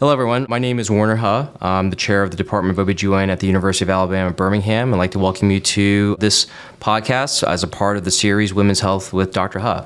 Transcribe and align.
Hello, 0.00 0.14
everyone. 0.14 0.46
My 0.48 0.58
name 0.58 0.78
is 0.78 0.90
Warner 0.90 1.16
Huh. 1.16 1.50
I'm 1.60 1.90
the 1.90 1.96
chair 1.96 2.22
of 2.22 2.30
the 2.30 2.36
Department 2.38 2.78
of 2.78 2.86
OBGYN 2.86 3.28
at 3.28 3.40
the 3.40 3.46
University 3.46 3.84
of 3.84 3.90
Alabama 3.90 4.30
Birmingham. 4.30 4.94
I'd 4.94 4.96
like 4.96 5.10
to 5.10 5.18
welcome 5.18 5.50
you 5.50 5.60
to 5.60 6.16
this 6.18 6.46
podcast 6.80 7.46
as 7.46 7.62
a 7.62 7.66
part 7.66 7.98
of 7.98 8.04
the 8.04 8.10
series 8.10 8.54
Women's 8.54 8.80
Health 8.80 9.12
with 9.12 9.34
Dr. 9.34 9.58
Huh. 9.58 9.84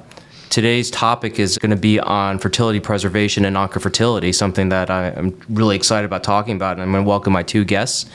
Today's 0.50 0.88
topic 0.88 1.40
is 1.40 1.58
going 1.58 1.72
to 1.72 1.76
be 1.76 1.98
on 1.98 2.38
fertility 2.38 2.78
preservation 2.78 3.44
and 3.44 3.56
oncofertility, 3.56 4.32
something 4.32 4.68
that 4.68 4.88
I 4.88 5.08
am 5.08 5.36
really 5.48 5.74
excited 5.74 6.06
about 6.06 6.22
talking 6.22 6.54
about. 6.54 6.74
And 6.74 6.82
I'm 6.82 6.92
going 6.92 7.02
to 7.02 7.08
welcome 7.08 7.32
my 7.32 7.42
two 7.42 7.64
guests. 7.64 8.08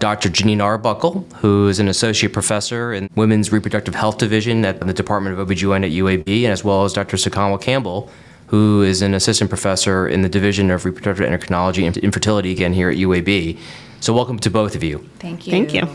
Dr. 0.00 0.30
Janine 0.30 0.60
Arbuckle, 0.60 1.24
who 1.36 1.68
is 1.68 1.78
an 1.78 1.86
associate 1.86 2.32
professor 2.32 2.92
in 2.92 3.08
Women's 3.14 3.52
Reproductive 3.52 3.94
Health 3.94 4.18
Division 4.18 4.64
at 4.64 4.80
the 4.80 4.92
Department 4.92 5.38
of 5.38 5.46
OBGYN 5.46 5.84
at 5.84 5.92
UAB, 5.92 6.42
and 6.42 6.52
as 6.52 6.64
well 6.64 6.82
as 6.82 6.92
Dr. 6.92 7.16
Sukhkamal 7.16 7.62
Campbell, 7.62 8.10
who 8.46 8.82
is 8.82 9.02
an 9.02 9.14
assistant 9.14 9.50
professor 9.50 10.06
in 10.06 10.22
the 10.22 10.28
Division 10.28 10.70
of 10.70 10.84
Reproductive 10.84 11.26
Endocrinology 11.26 11.86
and 11.86 11.96
Infertility 11.98 12.52
again 12.52 12.72
here 12.72 12.90
at 12.90 12.96
UAB. 12.96 13.58
So, 14.00 14.12
welcome 14.12 14.38
to 14.40 14.50
both 14.50 14.74
of 14.74 14.82
you. 14.82 14.98
Thank 15.18 15.46
you. 15.46 15.50
Thank 15.50 15.72
you. 15.72 15.88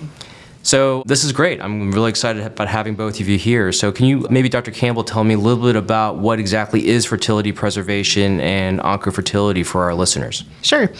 So, 0.63 1.03
this 1.05 1.23
is 1.23 1.31
great. 1.31 1.61
I'm 1.61 1.91
really 1.91 2.09
excited 2.09 2.45
about 2.45 2.67
having 2.67 2.95
both 2.95 3.19
of 3.19 3.27
you 3.27 3.37
here. 3.37 3.71
So, 3.71 3.91
can 3.91 4.05
you 4.07 4.27
maybe, 4.29 4.49
Dr. 4.49 4.71
Campbell, 4.71 5.03
tell 5.03 5.23
me 5.23 5.35
a 5.35 5.37
little 5.37 5.63
bit 5.63 5.75
about 5.75 6.17
what 6.17 6.39
exactly 6.39 6.87
is 6.87 7.05
fertility 7.05 7.51
preservation 7.51 8.41
and 8.41 8.79
oncofertility 8.79 9.65
for 9.65 9.83
our 9.83 9.93
listeners? 9.93 10.43
Sure. 10.61 10.91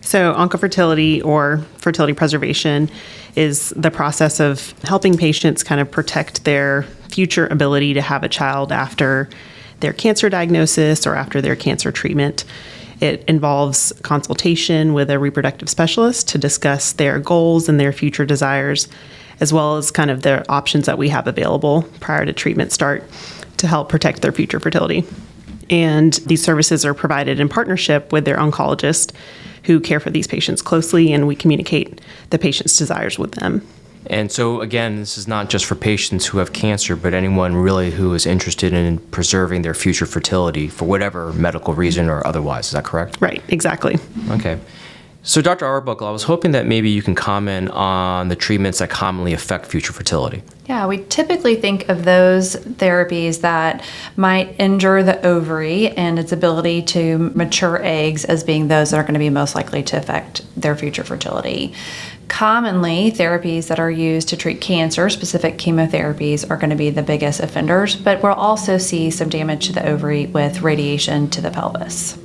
So, 0.00 0.34
oncofertility 0.34 1.24
or 1.24 1.58
fertility 1.78 2.12
preservation 2.12 2.90
is 3.34 3.70
the 3.70 3.90
process 3.90 4.38
of 4.40 4.72
helping 4.82 5.16
patients 5.16 5.62
kind 5.62 5.80
of 5.80 5.90
protect 5.90 6.44
their 6.44 6.82
future 7.08 7.46
ability 7.46 7.94
to 7.94 8.02
have 8.02 8.22
a 8.22 8.28
child 8.28 8.72
after 8.72 9.28
their 9.80 9.92
cancer 9.92 10.28
diagnosis 10.28 11.06
or 11.06 11.14
after 11.14 11.40
their 11.40 11.56
cancer 11.56 11.92
treatment. 11.92 12.44
It 13.00 13.24
involves 13.28 13.92
consultation 14.02 14.94
with 14.94 15.10
a 15.10 15.18
reproductive 15.18 15.68
specialist 15.68 16.28
to 16.28 16.38
discuss 16.38 16.92
their 16.92 17.18
goals 17.18 17.68
and 17.68 17.78
their 17.78 17.92
future 17.92 18.24
desires, 18.24 18.88
as 19.40 19.52
well 19.52 19.76
as 19.76 19.90
kind 19.90 20.10
of 20.10 20.22
the 20.22 20.48
options 20.50 20.86
that 20.86 20.96
we 20.96 21.10
have 21.10 21.26
available 21.26 21.82
prior 22.00 22.24
to 22.24 22.32
treatment 22.32 22.72
start 22.72 23.04
to 23.58 23.66
help 23.66 23.88
protect 23.88 24.22
their 24.22 24.32
future 24.32 24.60
fertility. 24.60 25.04
And 25.68 26.14
these 26.26 26.42
services 26.42 26.84
are 26.84 26.94
provided 26.94 27.40
in 27.40 27.48
partnership 27.48 28.12
with 28.12 28.24
their 28.24 28.36
oncologist 28.36 29.12
who 29.64 29.80
care 29.80 30.00
for 30.00 30.10
these 30.10 30.28
patients 30.28 30.62
closely, 30.62 31.12
and 31.12 31.26
we 31.26 31.34
communicate 31.34 32.00
the 32.30 32.38
patient's 32.38 32.78
desires 32.78 33.18
with 33.18 33.32
them. 33.32 33.66
And 34.08 34.30
so, 34.30 34.60
again, 34.60 34.96
this 34.96 35.18
is 35.18 35.26
not 35.26 35.50
just 35.50 35.64
for 35.64 35.74
patients 35.74 36.26
who 36.26 36.38
have 36.38 36.52
cancer, 36.52 36.96
but 36.96 37.12
anyone 37.12 37.56
really 37.56 37.90
who 37.90 38.14
is 38.14 38.26
interested 38.26 38.72
in 38.72 38.98
preserving 38.98 39.62
their 39.62 39.74
future 39.74 40.06
fertility 40.06 40.68
for 40.68 40.84
whatever 40.84 41.32
medical 41.32 41.74
reason 41.74 42.08
or 42.08 42.26
otherwise. 42.26 42.66
Is 42.66 42.72
that 42.72 42.84
correct? 42.84 43.18
Right, 43.20 43.42
exactly. 43.48 43.98
Okay. 44.30 44.58
So, 45.26 45.42
Dr. 45.42 45.66
Arbuckle, 45.66 46.06
I 46.06 46.12
was 46.12 46.22
hoping 46.22 46.52
that 46.52 46.66
maybe 46.66 46.88
you 46.88 47.02
can 47.02 47.16
comment 47.16 47.68
on 47.72 48.28
the 48.28 48.36
treatments 48.36 48.78
that 48.78 48.90
commonly 48.90 49.32
affect 49.32 49.66
future 49.66 49.92
fertility. 49.92 50.44
Yeah, 50.66 50.86
we 50.86 51.04
typically 51.06 51.56
think 51.56 51.88
of 51.88 52.04
those 52.04 52.54
therapies 52.54 53.40
that 53.40 53.84
might 54.16 54.54
injure 54.60 55.02
the 55.02 55.26
ovary 55.26 55.88
and 55.88 56.20
its 56.20 56.30
ability 56.30 56.82
to 56.82 57.18
mature 57.34 57.82
eggs 57.82 58.24
as 58.24 58.44
being 58.44 58.68
those 58.68 58.92
that 58.92 58.98
are 58.98 59.02
going 59.02 59.14
to 59.14 59.18
be 59.18 59.28
most 59.28 59.56
likely 59.56 59.82
to 59.82 59.96
affect 59.96 60.42
their 60.54 60.76
future 60.76 61.02
fertility. 61.02 61.74
Commonly, 62.28 63.10
therapies 63.10 63.66
that 63.66 63.80
are 63.80 63.90
used 63.90 64.28
to 64.28 64.36
treat 64.36 64.60
cancer, 64.60 65.10
specific 65.10 65.58
chemotherapies, 65.58 66.48
are 66.48 66.56
going 66.56 66.70
to 66.70 66.76
be 66.76 66.90
the 66.90 67.02
biggest 67.02 67.40
offenders, 67.40 67.96
but 67.96 68.22
we'll 68.22 68.32
also 68.32 68.78
see 68.78 69.10
some 69.10 69.28
damage 69.28 69.66
to 69.66 69.72
the 69.72 69.88
ovary 69.88 70.26
with 70.26 70.62
radiation 70.62 71.28
to 71.30 71.40
the 71.40 71.50
pelvis. 71.50 72.16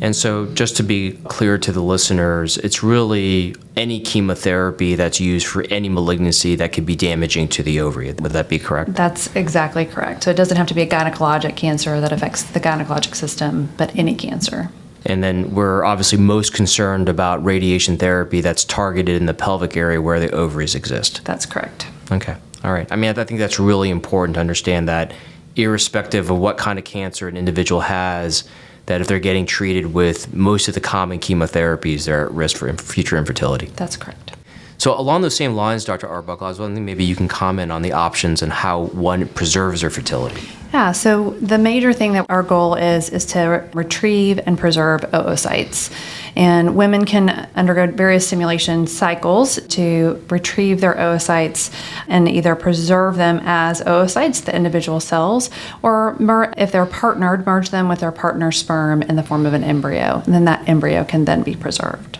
And 0.00 0.14
so, 0.14 0.46
just 0.54 0.76
to 0.76 0.82
be 0.82 1.12
clear 1.24 1.58
to 1.58 1.72
the 1.72 1.82
listeners, 1.82 2.56
it's 2.58 2.82
really 2.82 3.56
any 3.76 4.00
chemotherapy 4.00 4.94
that's 4.94 5.18
used 5.20 5.46
for 5.46 5.64
any 5.70 5.88
malignancy 5.88 6.54
that 6.56 6.72
could 6.72 6.86
be 6.86 6.94
damaging 6.94 7.48
to 7.48 7.62
the 7.62 7.80
ovary. 7.80 8.12
Would 8.12 8.32
that 8.32 8.48
be 8.48 8.58
correct? 8.58 8.94
That's 8.94 9.34
exactly 9.34 9.84
correct. 9.84 10.24
So, 10.24 10.30
it 10.30 10.36
doesn't 10.36 10.56
have 10.56 10.68
to 10.68 10.74
be 10.74 10.82
a 10.82 10.88
gynecologic 10.88 11.56
cancer 11.56 12.00
that 12.00 12.12
affects 12.12 12.44
the 12.44 12.60
gynecologic 12.60 13.14
system, 13.14 13.70
but 13.76 13.94
any 13.96 14.14
cancer. 14.14 14.70
And 15.04 15.22
then 15.22 15.54
we're 15.54 15.84
obviously 15.84 16.18
most 16.18 16.52
concerned 16.52 17.08
about 17.08 17.44
radiation 17.44 17.96
therapy 17.96 18.40
that's 18.40 18.64
targeted 18.64 19.16
in 19.16 19.26
the 19.26 19.34
pelvic 19.34 19.76
area 19.76 20.02
where 20.02 20.20
the 20.20 20.30
ovaries 20.30 20.74
exist. 20.74 21.24
That's 21.24 21.46
correct. 21.46 21.86
Okay. 22.10 22.36
All 22.64 22.72
right. 22.72 22.90
I 22.90 22.96
mean, 22.96 23.16
I 23.16 23.24
think 23.24 23.40
that's 23.40 23.58
really 23.58 23.90
important 23.90 24.34
to 24.34 24.40
understand 24.40 24.88
that, 24.88 25.12
irrespective 25.56 26.30
of 26.30 26.38
what 26.38 26.56
kind 26.56 26.78
of 26.78 26.84
cancer 26.84 27.26
an 27.26 27.36
individual 27.36 27.80
has, 27.80 28.48
that 28.88 29.02
if 29.02 29.06
they're 29.06 29.20
getting 29.20 29.46
treated 29.46 29.92
with 29.92 30.34
most 30.34 30.66
of 30.66 30.74
the 30.74 30.80
common 30.80 31.20
chemotherapies, 31.20 32.06
they're 32.06 32.24
at 32.24 32.32
risk 32.32 32.56
for 32.56 32.72
future 32.72 33.16
infertility. 33.16 33.66
That's 33.76 33.96
correct. 33.96 34.32
So, 34.78 34.96
along 34.96 35.22
those 35.22 35.34
same 35.34 35.54
lines, 35.54 35.84
Dr. 35.84 36.06
Arbuckle, 36.06 36.46
I 36.46 36.50
was 36.50 36.60
wondering 36.60 36.84
maybe 36.84 37.04
you 37.04 37.16
can 37.16 37.26
comment 37.26 37.72
on 37.72 37.82
the 37.82 37.92
options 37.92 38.42
and 38.42 38.52
how 38.52 38.84
one 38.86 39.26
preserves 39.26 39.80
their 39.80 39.90
fertility. 39.90 40.40
Yeah, 40.72 40.92
so 40.92 41.30
the 41.40 41.58
major 41.58 41.92
thing 41.92 42.12
that 42.12 42.26
our 42.28 42.44
goal 42.44 42.74
is 42.74 43.08
is 43.08 43.24
to 43.26 43.40
re- 43.40 43.68
retrieve 43.72 44.38
and 44.46 44.56
preserve 44.56 45.00
oocytes. 45.00 45.90
And 46.36 46.76
women 46.76 47.06
can 47.06 47.48
undergo 47.56 47.88
various 47.88 48.26
stimulation 48.28 48.86
cycles 48.86 49.56
to 49.56 50.24
retrieve 50.30 50.80
their 50.80 50.94
oocytes 50.94 51.74
and 52.06 52.28
either 52.28 52.54
preserve 52.54 53.16
them 53.16 53.40
as 53.44 53.80
oocytes, 53.80 54.44
the 54.44 54.54
individual 54.54 55.00
cells, 55.00 55.50
or 55.82 56.14
mer- 56.20 56.54
if 56.56 56.70
they're 56.70 56.86
partnered, 56.86 57.46
merge 57.46 57.70
them 57.70 57.88
with 57.88 57.98
their 57.98 58.12
partner's 58.12 58.58
sperm 58.58 59.02
in 59.02 59.16
the 59.16 59.24
form 59.24 59.44
of 59.44 59.54
an 59.54 59.64
embryo. 59.64 60.22
And 60.26 60.34
then 60.34 60.44
that 60.44 60.68
embryo 60.68 61.02
can 61.02 61.24
then 61.24 61.42
be 61.42 61.56
preserved. 61.56 62.18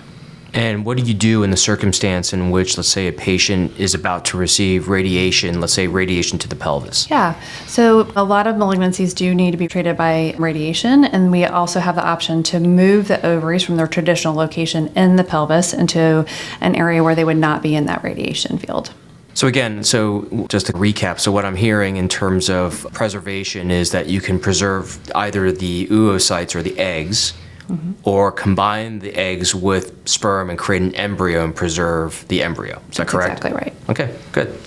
And 0.54 0.84
what 0.84 0.97
do 0.97 1.03
you 1.03 1.14
do 1.14 1.42
in 1.42 1.50
the 1.50 1.56
circumstance 1.56 2.32
in 2.32 2.50
which, 2.50 2.76
let's 2.76 2.88
say, 2.88 3.06
a 3.06 3.12
patient 3.12 3.78
is 3.78 3.94
about 3.94 4.25
to 4.26 4.38
receive 4.38 4.88
radiation, 4.88 5.60
let's 5.60 5.75
say 5.75 5.86
radiation 5.86 6.38
to 6.38 6.48
the 6.48 6.56
pelvis? 6.56 7.09
Yeah, 7.10 7.38
so 7.66 8.10
a 8.16 8.25
lot 8.25 8.47
of 8.47 8.56
malignancies 8.56 9.14
do 9.14 9.34
need 9.34 9.50
to 9.50 9.56
be 9.56 9.69
treated 9.69 9.97
by 9.97 10.34
radiation, 10.38 11.04
and 11.04 11.31
we 11.31 11.44
also 11.44 11.81
have 11.81 11.97
the 11.97 12.04
option 12.04 12.42
to 12.44 12.60
move 12.60 13.08
the 13.08 13.25
ovaries 13.25 13.62
from 13.62 13.76
their 13.76 13.87
traditional 13.87 14.34
location 14.34 14.88
in 14.97 15.16
the 15.16 15.25
pelvis 15.25 15.75
into 15.75 16.25
an 16.60 16.75
area 16.75 17.04
where 17.04 17.14
they 17.14 17.25
would 17.25 17.37
not 17.37 17.62
be 17.62 17.75
in 17.75 17.84
that 17.87 18.03
radiation 18.03 18.58
field. 18.58 18.92
So 19.34 19.47
again, 19.47 19.84
so 19.84 20.47
just 20.48 20.66
to 20.66 20.72
recap, 20.72 21.20
so 21.20 21.31
what 21.31 21.44
I'm 21.44 21.54
hearing 21.54 21.97
in 21.97 22.08
terms 22.08 22.50
of 22.50 22.84
preservation 22.92 23.70
is 23.70 23.92
that 23.92 24.08
you 24.08 24.20
can 24.20 24.41
preserve 24.41 24.98
either 25.14 25.53
the 25.53 25.87
oocytes 25.88 26.56
or 26.56 26.62
the 26.62 26.76
eggs, 26.76 27.34
mm-hmm. 27.68 27.92
or 28.04 28.32
combine 28.32 28.98
the 29.00 29.14
eggs 29.14 29.54
with 29.54 30.08
sperm 30.08 30.50
and 30.50 30.58
create 30.58 30.82
an 30.82 30.94
embryo 30.94 31.44
and 31.44 31.54
preserve 31.54 32.26
the 32.28 32.42
embryo. 32.42 32.76
Is 32.90 32.96
that 32.96 32.96
That's 32.96 33.10
correct? 33.10 33.38
Exactly 33.38 33.52
right. 33.52 33.74
Okay, 33.88 34.14
good. 34.32 34.58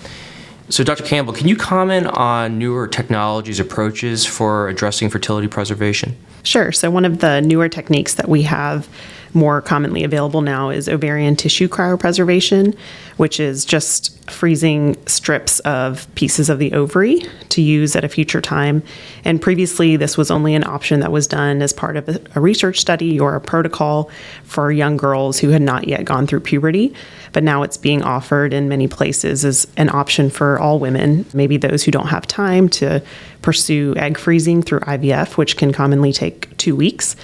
So, 0.68 0.82
Dr. 0.82 1.04
Campbell, 1.04 1.34
can 1.34 1.48
you 1.48 1.56
comment 1.56 2.06
on 2.06 2.58
newer 2.58 2.88
technologies 2.88 3.60
approaches 3.60 4.24
for 4.24 4.68
addressing 4.68 5.10
fertility 5.10 5.46
preservation? 5.46 6.16
Sure. 6.44 6.72
So, 6.72 6.90
one 6.90 7.04
of 7.04 7.18
the 7.18 7.40
newer 7.42 7.68
techniques 7.68 8.14
that 8.14 8.28
we 8.28 8.42
have 8.42 8.88
more 9.34 9.60
commonly 9.62 10.04
available 10.04 10.42
now 10.42 10.70
is 10.70 10.88
ovarian 10.88 11.36
tissue 11.36 11.68
cryopreservation, 11.68 12.76
which 13.16 13.40
is 13.40 13.64
just 13.64 14.18
freezing 14.30 14.96
strips 15.06 15.58
of 15.60 16.12
pieces 16.14 16.48
of 16.48 16.58
the 16.58 16.72
ovary 16.72 17.22
to 17.48 17.60
use 17.60 17.96
at 17.96 18.04
a 18.04 18.08
future 18.08 18.40
time. 18.40 18.82
And 19.24 19.40
previously, 19.40 19.96
this 19.96 20.16
was 20.16 20.30
only 20.30 20.54
an 20.54 20.64
option 20.64 21.00
that 21.00 21.12
was 21.12 21.26
done 21.26 21.62
as 21.62 21.72
part 21.72 21.96
of 21.96 22.08
a 22.34 22.40
research 22.40 22.78
study 22.78 23.18
or 23.18 23.34
a 23.34 23.40
protocol 23.40 24.10
for 24.44 24.70
young 24.70 24.96
girls 24.96 25.38
who 25.38 25.48
had 25.48 25.62
not 25.62 25.88
yet 25.88 26.04
gone 26.04 26.26
through 26.26 26.40
puberty. 26.40 26.94
But 27.32 27.42
now 27.42 27.62
it's 27.62 27.76
being 27.76 28.02
offered 28.02 28.52
in 28.52 28.68
many 28.68 28.88
places 28.88 29.44
as 29.44 29.66
an 29.76 29.88
option 29.88 30.30
for 30.30 30.58
all 30.58 30.78
women, 30.78 31.24
maybe 31.32 31.56
those 31.56 31.82
who 31.82 31.90
don't 31.90 32.08
have 32.08 32.26
time 32.26 32.68
to 32.70 33.02
pursue 33.42 33.94
egg 33.96 34.18
freezing 34.18 34.62
through 34.62 34.80
IVF, 34.80 35.36
which 35.36 35.56
can 35.56 35.72
commonly 35.72 36.12
take 36.12 36.56
two 36.56 36.74
weeks. 36.74 37.16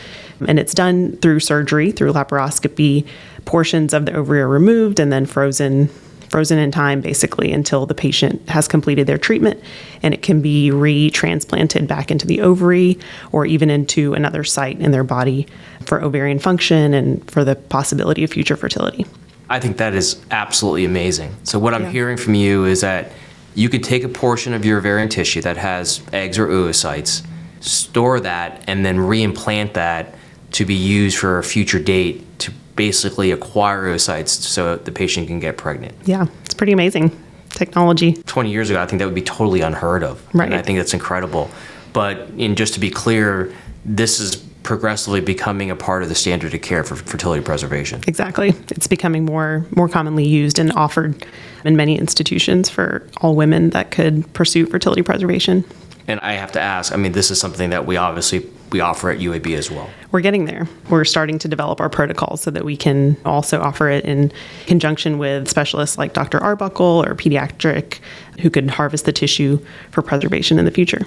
And 0.47 0.59
it's 0.59 0.75
done 0.75 1.17
through 1.19 1.41
surgery, 1.41 1.91
through 1.91 2.13
laparoscopy. 2.13 3.07
Portions 3.45 3.95
of 3.95 4.07
the 4.07 4.15
ovary 4.15 4.41
are 4.41 4.49
removed 4.49 5.01
and 5.01 5.13
then 5.13 5.27
frozen 5.27 5.89
frozen 6.29 6.59
in 6.59 6.71
time 6.71 7.01
basically 7.01 7.51
until 7.53 7.87
the 7.87 7.95
patient 7.95 8.47
has 8.51 8.69
completed 8.69 9.07
their 9.07 9.17
treatment 9.17 9.59
and 10.03 10.13
it 10.13 10.21
can 10.21 10.43
be 10.43 10.71
retransplanted 10.71 11.87
back 11.87 12.11
into 12.11 12.27
the 12.27 12.43
ovary 12.43 12.99
or 13.33 13.47
even 13.47 13.71
into 13.71 14.13
another 14.13 14.45
site 14.45 14.79
in 14.79 14.91
their 14.91 15.05
body 15.05 15.47
for 15.81 16.03
ovarian 16.03 16.39
function 16.39 16.93
and 16.93 17.29
for 17.31 17.45
the 17.45 17.57
possibility 17.57 18.23
of 18.23 18.31
future 18.31 18.57
fertility. 18.57 19.07
I 19.51 19.59
think 19.59 19.79
that 19.79 19.95
is 19.95 20.21
absolutely 20.31 20.85
amazing. 20.85 21.35
So, 21.45 21.59
what 21.59 21.73
I'm 21.73 21.87
hearing 21.87 22.19
from 22.19 22.35
you 22.35 22.67
is 22.67 22.83
that 22.83 23.13
you 23.59 23.69
could 23.69 23.83
take 23.83 24.05
a 24.05 24.09
portion 24.09 24.55
of 24.55 24.65
your 24.65 24.79
ovarian 24.79 25.09
tissue 25.09 25.41
that 25.41 25.57
has 25.57 26.01
eggs 26.13 26.39
or 26.39 26.47
oocytes, 26.47 27.27
store 27.59 28.21
that, 28.21 28.63
and 28.69 28.87
then 28.87 28.97
reimplant 28.97 29.73
that 29.73 30.15
to 30.53 30.65
be 30.65 30.75
used 30.75 31.19
for 31.19 31.41
a 31.41 31.43
future 31.43 31.81
date 31.81 32.25
to 32.39 32.53
basically 32.77 33.33
acquire 33.33 33.93
oocytes 33.93 34.29
so 34.29 34.77
the 34.77 34.93
patient 34.93 35.27
can 35.27 35.41
get 35.41 35.57
pregnant. 35.57 35.93
Yeah, 36.05 36.27
it's 36.45 36.55
pretty 36.55 36.73
amazing 36.73 37.11
technology. 37.51 38.13
20 38.13 38.49
years 38.49 38.71
ago, 38.71 38.81
I 38.81 38.87
think 38.87 39.01
that 39.01 39.07
would 39.07 39.15
be 39.17 39.23
totally 39.23 39.63
unheard 39.63 40.05
of. 40.05 40.25
Right. 40.33 40.47
And 40.47 40.55
I 40.55 40.63
think 40.63 40.79
that's 40.79 40.95
incredible. 40.95 41.51
But 41.93 42.31
in 42.37 42.55
just 42.55 42.75
to 42.75 42.81
be 42.81 42.91
clear, 42.91 43.53
this 43.85 44.21
is 44.21 44.37
progressively 44.69 45.23
becoming 45.23 45.71
a 45.71 45.75
part 45.75 46.03
of 46.03 46.11
the 46.11 46.15
standard 46.15 46.53
of 46.53 46.61
care 46.61 46.85
for 46.85 46.95
fertility 46.95 47.43
preservation. 47.43 48.03
Exactly. 48.07 48.51
It's 48.71 48.87
becoming 48.87 49.25
more 49.25 49.65
more 49.75 49.89
commonly 49.89 50.29
used 50.29 50.59
and 50.59 50.71
offered 50.73 51.25
in 51.65 51.75
many 51.75 51.99
institutions 51.99 52.69
for 52.69 53.03
all 53.23 53.35
women 53.35 53.71
that 53.71 53.91
could 53.91 54.31
pursue 54.35 54.67
fertility 54.67 55.01
preservation. 55.01 55.65
And 56.07 56.21
I 56.21 56.35
have 56.35 56.53
to 56.53 56.61
ask, 56.61 56.93
I 56.93 56.97
mean, 56.97 57.13
this 57.13 57.31
is 57.31 57.41
something 57.41 57.71
that 57.71 57.87
we 57.87 57.97
obviously 57.97 58.47
we 58.71 58.81
offer 58.81 59.09
at 59.09 59.21
UAB 59.21 59.57
as 59.57 59.71
well. 59.71 59.89
We're 60.13 60.21
getting 60.21 60.45
there. 60.45 60.69
We're 60.91 61.07
starting 61.07 61.39
to 61.39 61.49
develop 61.49 61.81
our 61.81 61.89
protocols 61.89 62.43
so 62.43 62.51
that 62.51 62.67
we 62.67 62.77
can 62.77 63.17
also 63.25 63.63
offer 63.63 63.89
it 63.89 64.05
in 64.05 64.31
conjunction 64.67 65.17
with 65.17 65.49
specialists 65.49 65.97
like 65.97 66.13
Dr. 66.13 66.43
Arbuckle 66.43 67.03
or 67.07 67.15
pediatric 67.15 68.01
who 68.41 68.51
could 68.51 68.69
harvest 68.69 69.07
the 69.07 69.13
tissue 69.13 69.65
for 69.93 70.03
preservation 70.03 70.59
in 70.59 70.67
the 70.67 70.71
future. 70.71 71.07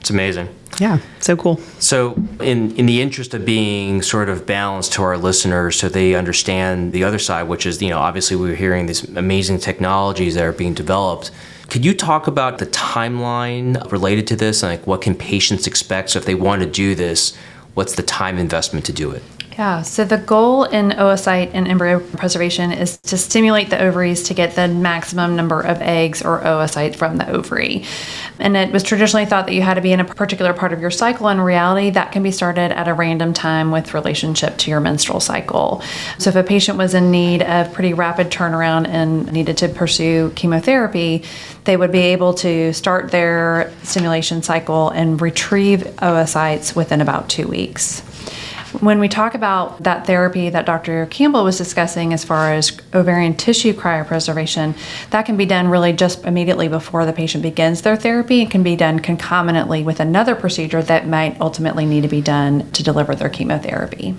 It's 0.00 0.10
amazing. 0.10 0.48
Yeah, 0.78 0.98
so 1.18 1.36
cool. 1.36 1.58
So, 1.78 2.14
in 2.40 2.74
in 2.76 2.86
the 2.86 3.02
interest 3.02 3.34
of 3.34 3.44
being 3.44 4.00
sort 4.00 4.30
of 4.30 4.46
balanced 4.46 4.94
to 4.94 5.02
our 5.02 5.18
listeners, 5.18 5.78
so 5.78 5.90
they 5.90 6.14
understand 6.14 6.92
the 6.92 7.04
other 7.04 7.18
side, 7.18 7.44
which 7.44 7.66
is 7.66 7.82
you 7.82 7.90
know 7.90 7.98
obviously 7.98 8.36
we're 8.36 8.54
hearing 8.54 8.86
these 8.86 9.04
amazing 9.16 9.58
technologies 9.58 10.34
that 10.36 10.44
are 10.44 10.52
being 10.52 10.72
developed. 10.72 11.30
Could 11.68 11.84
you 11.84 11.94
talk 11.94 12.26
about 12.26 12.58
the 12.58 12.66
timeline 12.66 13.90
related 13.92 14.26
to 14.28 14.36
this, 14.36 14.62
like 14.62 14.86
what 14.86 15.02
can 15.02 15.14
patients 15.14 15.66
expect? 15.66 16.10
So, 16.10 16.18
if 16.18 16.24
they 16.24 16.34
want 16.34 16.62
to 16.62 16.68
do 16.68 16.94
this, 16.94 17.36
what's 17.74 17.94
the 17.96 18.02
time 18.02 18.38
investment 18.38 18.86
to 18.86 18.92
do 18.92 19.10
it? 19.10 19.22
Yeah, 19.60 19.82
so 19.82 20.06
the 20.06 20.16
goal 20.16 20.64
in 20.64 20.88
oocyte 20.92 21.50
and 21.52 21.68
embryo 21.68 22.00
preservation 22.00 22.72
is 22.72 22.96
to 22.96 23.18
stimulate 23.18 23.68
the 23.68 23.78
ovaries 23.78 24.22
to 24.22 24.32
get 24.32 24.54
the 24.54 24.68
maximum 24.68 25.36
number 25.36 25.60
of 25.60 25.82
eggs 25.82 26.22
or 26.22 26.40
oocytes 26.40 26.96
from 26.96 27.18
the 27.18 27.28
ovary. 27.28 27.84
And 28.38 28.56
it 28.56 28.72
was 28.72 28.82
traditionally 28.82 29.26
thought 29.26 29.44
that 29.44 29.52
you 29.52 29.60
had 29.60 29.74
to 29.74 29.82
be 29.82 29.92
in 29.92 30.00
a 30.00 30.04
particular 30.06 30.54
part 30.54 30.72
of 30.72 30.80
your 30.80 30.90
cycle. 30.90 31.28
In 31.28 31.42
reality, 31.42 31.90
that 31.90 32.10
can 32.10 32.22
be 32.22 32.30
started 32.30 32.72
at 32.72 32.88
a 32.88 32.94
random 32.94 33.34
time 33.34 33.70
with 33.70 33.92
relationship 33.92 34.56
to 34.56 34.70
your 34.70 34.80
menstrual 34.80 35.20
cycle. 35.20 35.82
So 36.16 36.30
if 36.30 36.36
a 36.36 36.42
patient 36.42 36.78
was 36.78 36.94
in 36.94 37.10
need 37.10 37.42
of 37.42 37.70
pretty 37.74 37.92
rapid 37.92 38.30
turnaround 38.30 38.88
and 38.88 39.30
needed 39.30 39.58
to 39.58 39.68
pursue 39.68 40.32
chemotherapy, 40.36 41.22
they 41.64 41.76
would 41.76 41.92
be 41.92 41.98
able 41.98 42.32
to 42.32 42.72
start 42.72 43.10
their 43.10 43.74
stimulation 43.82 44.42
cycle 44.42 44.88
and 44.88 45.20
retrieve 45.20 45.80
oocytes 45.98 46.74
within 46.74 47.02
about 47.02 47.28
two 47.28 47.46
weeks. 47.46 48.02
When 48.78 49.00
we 49.00 49.08
talk 49.08 49.34
about 49.34 49.82
that 49.82 50.06
therapy 50.06 50.48
that 50.48 50.64
Dr. 50.64 51.06
Campbell 51.06 51.42
was 51.42 51.58
discussing 51.58 52.12
as 52.12 52.22
far 52.22 52.52
as 52.52 52.78
ovarian 52.94 53.34
tissue 53.34 53.72
cryopreservation, 53.72 54.76
that 55.10 55.26
can 55.26 55.36
be 55.36 55.44
done 55.44 55.68
really 55.68 55.92
just 55.92 56.24
immediately 56.24 56.68
before 56.68 57.04
the 57.04 57.12
patient 57.12 57.42
begins 57.42 57.82
their 57.82 57.96
therapy 57.96 58.42
and 58.42 58.50
can 58.50 58.62
be 58.62 58.76
done 58.76 59.00
concomitantly 59.00 59.82
with 59.82 59.98
another 59.98 60.36
procedure 60.36 60.82
that 60.82 61.08
might 61.08 61.40
ultimately 61.40 61.84
need 61.84 62.02
to 62.02 62.08
be 62.08 62.20
done 62.20 62.70
to 62.70 62.84
deliver 62.84 63.16
their 63.16 63.28
chemotherapy. 63.28 64.14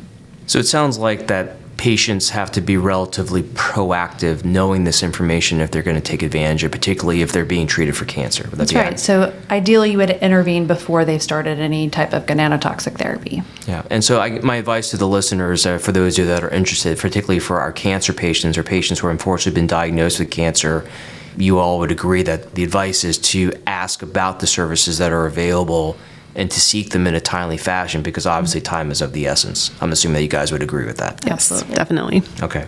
So 0.47 0.59
it 0.59 0.67
sounds 0.67 0.97
like 0.97 1.27
that 1.27 1.55
patients 1.81 2.29
have 2.29 2.51
to 2.51 2.61
be 2.61 2.77
relatively 2.77 3.41
proactive, 3.41 4.45
knowing 4.45 4.83
this 4.83 5.01
information 5.01 5.59
if 5.59 5.71
they're 5.71 5.81
going 5.81 5.95
to 5.95 5.99
take 5.99 6.21
advantage 6.21 6.63
of, 6.63 6.71
particularly 6.71 7.23
if 7.23 7.31
they're 7.31 7.43
being 7.43 7.65
treated 7.65 7.97
for 7.97 8.05
cancer. 8.05 8.43
Would 8.43 8.51
that 8.51 8.57
That's 8.57 8.73
right. 8.75 8.99
So 8.99 9.33
ideally, 9.49 9.93
you 9.93 9.97
would 9.97 10.11
intervene 10.11 10.67
before 10.67 11.05
they've 11.05 11.23
started 11.23 11.57
any 11.57 11.89
type 11.89 12.13
of 12.13 12.27
gonadotoxic 12.27 12.99
therapy. 12.99 13.41
Yeah, 13.67 13.81
and 13.89 14.03
so 14.03 14.19
I, 14.19 14.29
my 14.41 14.57
advice 14.57 14.91
to 14.91 14.97
the 14.97 15.07
listeners, 15.07 15.65
uh, 15.65 15.79
for 15.79 15.91
those 15.91 16.19
of 16.19 16.25
you 16.25 16.27
that 16.27 16.43
are 16.43 16.51
interested, 16.51 16.99
particularly 16.99 17.39
for 17.39 17.59
our 17.59 17.71
cancer 17.71 18.13
patients 18.13 18.59
or 18.59 18.63
patients 18.63 18.99
who 18.99 19.07
are 19.07 19.11
unfortunately 19.11 19.59
been 19.59 19.65
diagnosed 19.65 20.19
with 20.19 20.29
cancer, 20.29 20.87
you 21.35 21.57
all 21.57 21.79
would 21.79 21.91
agree 21.91 22.21
that 22.21 22.53
the 22.53 22.63
advice 22.63 23.03
is 23.03 23.17
to 23.17 23.53
ask 23.65 24.03
about 24.03 24.39
the 24.39 24.45
services 24.45 24.99
that 24.99 25.11
are 25.11 25.25
available 25.25 25.97
and 26.35 26.49
to 26.49 26.59
seek 26.59 26.91
them 26.91 27.07
in 27.07 27.15
a 27.15 27.19
timely 27.19 27.57
fashion 27.57 28.01
because 28.01 28.25
obviously 28.25 28.61
mm-hmm. 28.61 28.75
time 28.75 28.91
is 28.91 29.01
of 29.01 29.13
the 29.13 29.27
essence. 29.27 29.71
I'm 29.81 29.91
assuming 29.91 30.15
that 30.15 30.23
you 30.23 30.29
guys 30.29 30.51
would 30.51 30.63
agree 30.63 30.85
with 30.85 30.97
that. 30.97 31.23
Yes, 31.25 31.51
Absolutely. 31.51 31.75
definitely. 31.75 32.23
Okay. 32.41 32.67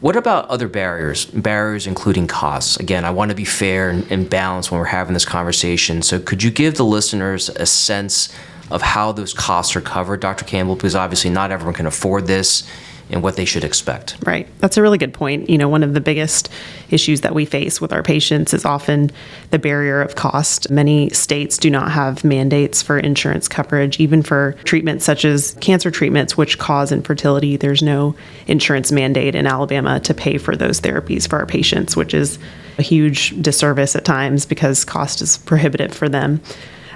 What 0.00 0.16
about 0.16 0.48
other 0.48 0.66
barriers? 0.66 1.26
Barriers 1.26 1.86
including 1.86 2.26
costs. 2.26 2.78
Again, 2.78 3.04
I 3.04 3.10
want 3.10 3.30
to 3.30 3.34
be 3.34 3.44
fair 3.44 3.90
and, 3.90 4.10
and 4.10 4.28
balanced 4.28 4.70
when 4.70 4.78
we're 4.78 4.86
having 4.86 5.12
this 5.12 5.26
conversation. 5.26 6.00
So, 6.00 6.18
could 6.18 6.42
you 6.42 6.50
give 6.50 6.76
the 6.76 6.86
listeners 6.86 7.50
a 7.50 7.66
sense 7.66 8.34
of 8.70 8.80
how 8.80 9.12
those 9.12 9.34
costs 9.34 9.76
are 9.76 9.82
covered, 9.82 10.20
Dr. 10.20 10.46
Campbell? 10.46 10.74
Because 10.74 10.94
obviously, 10.94 11.28
not 11.30 11.50
everyone 11.50 11.74
can 11.74 11.86
afford 11.86 12.26
this 12.26 12.66
and 13.10 13.22
what 13.22 13.36
they 13.36 13.44
should 13.44 13.64
expect. 13.64 14.16
Right. 14.24 14.48
That's 14.58 14.76
a 14.76 14.82
really 14.82 14.98
good 14.98 15.12
point. 15.12 15.50
You 15.50 15.58
know, 15.58 15.68
one 15.68 15.82
of 15.82 15.94
the 15.94 16.00
biggest 16.00 16.48
issues 16.90 17.22
that 17.22 17.34
we 17.34 17.44
face 17.44 17.80
with 17.80 17.92
our 17.92 18.02
patients 18.02 18.54
is 18.54 18.64
often 18.64 19.10
the 19.50 19.58
barrier 19.58 20.00
of 20.00 20.14
cost. 20.14 20.70
Many 20.70 21.10
states 21.10 21.58
do 21.58 21.70
not 21.70 21.92
have 21.92 22.24
mandates 22.24 22.82
for 22.82 22.98
insurance 22.98 23.48
coverage, 23.48 24.00
even 24.00 24.22
for 24.22 24.52
treatments 24.64 25.04
such 25.04 25.24
as 25.24 25.56
cancer 25.60 25.90
treatments, 25.90 26.36
which 26.36 26.58
cause 26.58 26.92
infertility. 26.92 27.56
There's 27.56 27.82
no 27.82 28.14
insurance 28.46 28.92
mandate 28.92 29.34
in 29.34 29.46
Alabama 29.46 30.00
to 30.00 30.14
pay 30.14 30.38
for 30.38 30.56
those 30.56 30.80
therapies 30.80 31.28
for 31.28 31.38
our 31.38 31.46
patients, 31.46 31.96
which 31.96 32.14
is 32.14 32.38
a 32.78 32.82
huge 32.82 33.40
disservice 33.42 33.94
at 33.94 34.04
times 34.04 34.46
because 34.46 34.84
cost 34.84 35.20
is 35.20 35.38
prohibitive 35.38 35.94
for 35.94 36.08
them. 36.08 36.40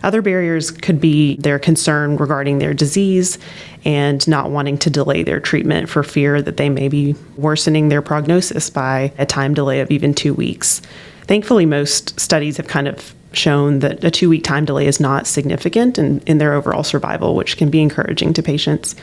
Other 0.05 0.21
barriers 0.21 0.71
could 0.71 1.01
be 1.01 1.37
their 1.37 1.59
concern 1.59 2.19
regarding 2.19 2.59
their 2.59 2.75
disease 2.75 3.39
and 3.87 4.27
not 4.29 4.51
wanting 4.51 4.77
to 4.79 4.91
delay 4.91 5.23
their 5.23 5.41
treatment 5.41 5.89
for 5.89 6.03
fear 6.03 6.43
that 6.43 6.59
they 6.59 6.69
may 6.69 6.89
be 6.89 7.17
worsening 7.37 7.89
their 7.89 8.03
prognosis 8.03 8.69
by 8.69 9.12
a 9.17 9.25
time 9.25 9.55
delay 9.55 9.81
of 9.81 9.91
even 9.91 10.12
two 10.12 10.35
weeks. 10.35 10.83
Thankfully, 11.23 11.65
most 11.65 12.21
studies 12.21 12.59
have 12.59 12.69
kind 12.69 12.87
of 12.87 13.15
shown 13.33 13.79
that 13.79 14.05
a 14.05 14.11
two 14.11 14.29
week 14.29 14.45
time 14.45 14.67
delay 14.67 14.87
is 14.87 15.01
not 15.01 15.27
significant 15.27 15.99
in, 15.99 16.21
in 16.21 16.37
their 16.37 16.53
overall 16.53 16.85
survival, 16.85 17.35
which 17.35 17.57
can 17.57 17.71
be 17.71 17.81
encouraging 17.81 18.35
to 18.35 18.43
patients. 18.43 18.95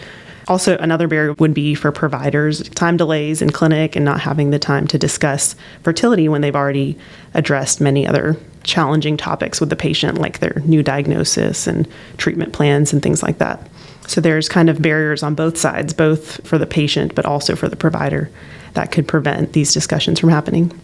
Also, 0.51 0.77
another 0.79 1.07
barrier 1.07 1.31
would 1.35 1.53
be 1.53 1.73
for 1.73 1.93
providers 1.93 2.67
time 2.71 2.97
delays 2.97 3.41
in 3.41 3.51
clinic 3.51 3.95
and 3.95 4.03
not 4.03 4.19
having 4.19 4.49
the 4.49 4.59
time 4.59 4.85
to 4.85 4.97
discuss 4.97 5.55
fertility 5.81 6.27
when 6.27 6.41
they've 6.41 6.57
already 6.57 6.97
addressed 7.33 7.79
many 7.79 8.05
other 8.05 8.35
challenging 8.63 9.15
topics 9.15 9.61
with 9.61 9.69
the 9.69 9.77
patient, 9.77 10.17
like 10.17 10.39
their 10.39 10.61
new 10.65 10.83
diagnosis 10.83 11.67
and 11.67 11.87
treatment 12.17 12.51
plans 12.51 12.91
and 12.91 13.01
things 13.01 13.23
like 13.23 13.37
that. 13.37 13.65
So, 14.07 14.19
there's 14.19 14.49
kind 14.49 14.69
of 14.69 14.81
barriers 14.81 15.23
on 15.23 15.35
both 15.35 15.57
sides, 15.57 15.93
both 15.93 16.45
for 16.45 16.57
the 16.57 16.67
patient 16.67 17.15
but 17.15 17.25
also 17.25 17.55
for 17.55 17.69
the 17.69 17.77
provider, 17.77 18.29
that 18.73 18.91
could 18.91 19.07
prevent 19.07 19.53
these 19.53 19.73
discussions 19.73 20.19
from 20.19 20.27
happening. 20.27 20.77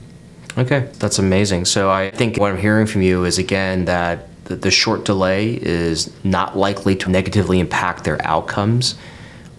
Okay, 0.58 0.90
that's 0.94 1.20
amazing. 1.20 1.66
So, 1.66 1.92
I 1.92 2.12
think 2.12 2.38
what 2.38 2.54
I'm 2.54 2.58
hearing 2.58 2.88
from 2.88 3.02
you 3.02 3.26
is 3.26 3.38
again 3.38 3.84
that 3.84 4.30
the, 4.46 4.72
short 4.72 5.04
delay 5.04 5.60
is 5.62 6.10
not 6.24 6.58
likely 6.58 6.96
to 6.96 7.10
negatively 7.10 7.60
impact 7.60 8.06
their 8.06 8.26
outcomes. 8.26 8.96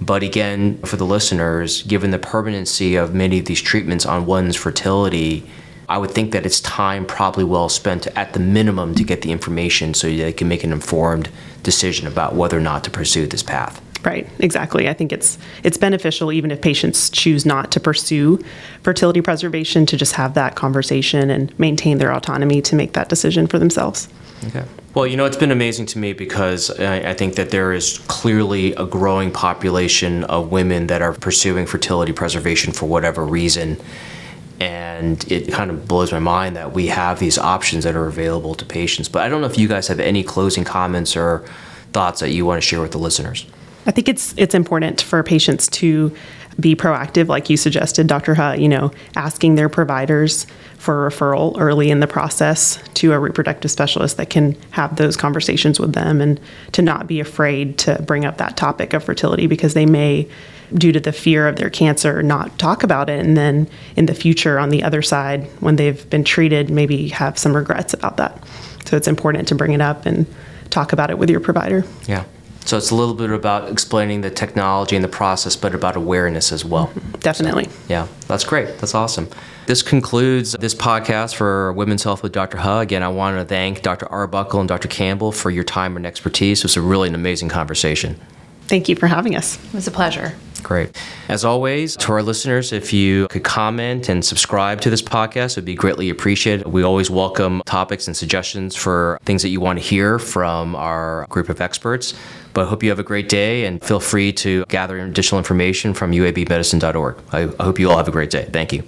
But 0.01 0.23
again, 0.23 0.79
for 0.83 0.97
the 0.97 1.05
listeners, 1.05 1.83
given 1.83 2.11
the 2.11 2.19
permanency 2.19 2.97
of 2.97 3.15
many 3.15 3.39
of 3.39 3.47
these 3.47 3.61
treatments 3.61 4.07
on 4.07 4.27
one's 4.27 4.57
fertility, 4.57 5.49
I 5.89 5.99
would 5.99 6.11
think 6.11 6.33
that 6.33 6.45
it's 6.45 6.61
time 6.61 7.07
probably 7.07 7.45
well 7.45 7.69
spent 7.69 8.07
at 8.09 8.33
the 8.33 8.41
minimum 8.41 8.95
to 8.95 9.05
get 9.05 9.23
the 9.23 9.33
information 9.33 9.95
so 9.95 10.07
they 10.07 10.33
can 10.33 10.47
make 10.47 10.63
an 10.63 10.73
informed 10.73 11.31
decision 11.63 12.07
about 12.07 12.35
whether 12.35 12.59
or 12.59 12.61
not 12.61 12.85
to 12.85 12.91
pursue 12.91 13.27
this 13.27 13.43
path. 13.43 13.83
Right, 14.05 14.29
exactly. 14.39 14.89
I 14.89 14.93
think 14.93 15.13
it's 15.13 15.39
it's 15.65 15.77
beneficial 15.77 16.31
even 16.31 16.51
if 16.51 16.61
patients 16.61 17.11
choose 17.11 17.45
not 17.45 17.73
to 17.73 17.81
pursue 17.81 18.39
fertility 18.83 19.21
preservation 19.21 19.87
to 19.87 19.97
just 19.97 20.15
have 20.15 20.35
that 20.35 20.55
conversation 20.55 21.31
and 21.31 21.59
maintain 21.59 21.99
their 21.99 22.13
autonomy 22.13 22.63
to 22.63 22.77
make 22.77 22.93
that 22.93 23.09
decision 23.09 23.47
for 23.47 23.59
themselves. 23.59 24.09
Okay. 24.47 24.65
Well, 24.99 25.07
you 25.07 25.17
know, 25.17 25.27
it's 25.27 25.37
been 25.37 25.53
amazing 25.53 25.87
to 25.87 25.99
me 26.01 26.13
because 26.13 26.73
I, 26.81 27.11
I, 27.11 27.15
think 27.15 27.37
that 27.37 27.51
there 27.51 27.73
is 27.73 27.99
clearly 28.09 28.73
a 28.73 28.85
growing 28.85 29.31
population 29.31 30.25
of 30.25 30.51
women 30.51 30.89
that 30.89 31.03
are 31.03 31.13
pursuing 31.13 31.67
fertility 31.67 32.13
preservation 32.13 32.73
for 32.73 32.87
whatever 32.87 33.25
reason. 33.25 33.81
And 34.59 35.23
it 35.31 35.53
kind 35.53 35.71
of 35.71 35.87
blows 35.87 36.11
my 36.11 36.19
mind 36.19 36.57
that 36.57 36.73
we 36.73 36.89
have 36.89 37.21
these 37.21 37.39
options 37.39 37.85
that 37.85 37.95
are 37.95 38.09
available 38.09 38.57
to 38.57 38.65
patients. 38.65 39.09
But 39.09 39.23
I 39.23 39.29
don't 39.29 39.41
know 39.41 39.47
if 39.47 39.57
you 39.57 39.69
guys 39.69 39.87
have 39.87 40.01
any 40.01 40.25
closing 40.25 40.65
comments 40.65 41.17
or 41.17 41.49
thoughts 41.93 42.19
that 42.19 42.31
you 42.31 42.45
want 42.45 42.61
to 42.61 42.67
share 42.67 42.81
with 42.81 42.91
the 42.91 42.99
listeners. 42.99 43.47
I 43.87 43.93
think 43.93 44.09
it's 44.09 44.35
it's 44.37 44.53
important 44.53 45.01
for 45.01 45.23
patients 45.23 45.69
to 45.69 46.13
be 46.61 46.75
proactive, 46.75 47.29
like 47.29 47.49
you 47.49 47.57
suggested, 47.57 48.07
Dr. 48.07 48.35
Huh, 48.35 48.57
you 48.59 48.69
know, 48.69 48.91
asking 49.15 49.55
their 49.55 49.69
providers 49.69 50.47
for 50.77 51.07
a 51.07 51.11
referral 51.11 51.55
early 51.59 51.91
in 51.91 52.01
the 52.01 52.07
process 52.07 52.83
to 52.95 53.13
a 53.13 53.19
reproductive 53.19 53.71
specialist 53.71 54.17
that 54.17 54.31
can 54.31 54.57
have 54.71 54.97
those 54.97 55.17
conversations 55.17 55.79
with 55.79 55.93
them 55.93 56.21
and 56.21 56.41
to 56.73 56.83
not 56.83 57.07
be 57.07 57.21
afraid 57.21 57.79
to 57.79 58.01
bring 58.03 58.25
up 58.25 58.39
that 58.39 58.57
topic 58.57 58.93
of 58.93 59.05
fertility 59.05 59.47
because 59.47 59.75
they 59.75 59.87
may 59.87 60.29
due 60.75 60.93
to 60.93 61.01
the 61.01 61.13
fear 61.13 61.49
of 61.49 61.57
their 61.57 61.71
cancer 61.71 62.23
not 62.23 62.59
talk 62.59 62.83
about 62.83 63.09
it 63.09 63.25
and 63.25 63.37
then 63.37 63.67
in 63.97 64.07
the 64.07 64.15
future 64.15 64.59
on 64.59 64.69
the 64.69 64.83
other 64.83 65.01
side 65.01 65.45
when 65.61 65.77
they've 65.77 66.09
been 66.11 66.23
treated 66.23 66.69
maybe 66.69 67.09
have 67.09 67.39
some 67.39 67.57
regrets 67.57 67.95
about 67.95 68.19
that 68.19 68.43
so 68.85 68.95
it's 68.95 69.09
important 69.09 69.49
to 69.49 69.55
bring 69.55 69.73
it 69.73 69.81
up 69.81 70.05
and 70.05 70.27
talk 70.69 70.93
about 70.93 71.09
it 71.09 71.19
with 71.19 71.31
your 71.31 71.41
provider 71.41 71.85
yeah 72.07 72.23
so 72.69 72.77
it's 72.77 72.91
a 72.91 72.95
little 72.95 73.15
bit 73.15 73.31
about 73.31 73.71
explaining 73.71 74.21
the 74.21 74.29
technology 74.29 74.95
and 74.95 75.03
the 75.03 75.09
process, 75.09 75.57
but 75.57 75.75
about 75.75 75.97
awareness 75.97 76.53
as 76.53 76.67
well. 76.67 76.89
Mm-hmm. 76.89 77.13
Definitely. 77.21 77.65
So, 77.65 77.71
yeah, 77.89 78.09
that's 78.27 78.45
great. 78.45 78.77
That's 78.77 78.95
awesome. 78.95 79.27
This 79.67 79.81
concludes 79.81 80.53
this 80.53 80.75
podcast 80.75 81.35
for 81.35 81.73
Women's 81.73 82.03
Health 82.03 82.23
with 82.23 82.33
Dr. 82.33 82.59
Huh. 82.59 82.81
Again, 82.81 83.03
I 83.03 83.09
want 83.09 83.39
to 83.39 83.47
thank 83.47 83.81
Dr. 83.81 84.07
Arbuckle 84.13 84.61
and 84.61 84.69
Dr. 84.69 84.87
Campbell 84.87 85.33
for 85.33 85.51
your 85.51 85.65
time 85.65 85.97
and 85.97 86.05
expertise. 86.05 86.61
It 86.61 86.65
was 86.65 86.77
a 86.77 86.83
really 86.83 87.09
an 87.09 87.15
amazing 87.15 87.49
conversation. 87.49 88.21
Thank 88.67 88.91
you 88.91 88.97
for 88.97 89.07
having 89.07 89.35
us. 89.35 89.57
It 89.65 89.73
was 89.73 89.87
a 89.87 89.91
pleasure. 89.91 90.35
Great. 90.63 90.97
As 91.29 91.45
always, 91.45 91.97
to 91.97 92.13
our 92.13 92.23
listeners, 92.23 92.73
if 92.73 92.93
you 92.93 93.29
could 93.29 93.45
comment 93.45 94.09
and 94.09 94.25
subscribe 94.25 94.81
to 94.83 94.91
this 94.91 95.03
podcast, 95.03 95.53
it 95.53 95.57
would 95.59 95.65
be 95.65 95.75
greatly 95.75 96.11
appreciated. 96.11 96.67
We 96.67 96.83
always 96.83 97.11
welcome 97.11 97.63
topics 97.67 98.07
and 98.07 98.17
suggestions 98.17 98.75
for 98.75 99.19
things 99.25 99.43
that 99.43 99.51
you 99.51 99.61
want 99.61 99.79
to 99.79 99.85
hear 99.85 100.19
from 100.19 100.75
our 100.75 101.27
group 101.29 101.49
of 101.49 101.61
experts. 101.61 102.15
But 102.55 102.67
I 102.67 102.69
hope 102.69 102.83
you 102.83 102.89
have 102.91 102.99
a 102.99 103.05
great 103.05 103.29
day 103.29 103.67
and 103.67 103.83
feel 103.83 104.01
free 104.01 104.33
to 104.33 104.65
gather 104.69 104.99
additional 104.99 105.39
information 105.39 105.95
from 105.95 106.13
uabmedicine.org. 106.13 107.17
I 107.33 107.47
hope 107.63 107.79
you 107.79 107.91
all 107.91 107.97
have 107.97 108.09
a 108.09 108.13
great 108.13 108.31
day. 108.31 108.49
Thank 108.53 108.73
you. 108.73 108.83